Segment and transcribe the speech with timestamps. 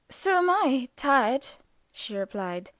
[0.09, 1.45] "So am I tired,"
[1.93, 2.69] she replied.